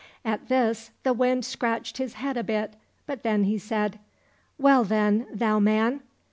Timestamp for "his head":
1.99-2.35